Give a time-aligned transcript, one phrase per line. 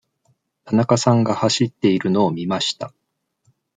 [0.65, 2.91] 田中さんが走っているのを見ました。